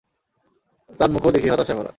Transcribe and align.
তার 0.99 1.09
মুখও 1.11 1.31
দেখি 1.31 1.47
হতাশায় 1.49 1.77
ভরা। 1.77 1.89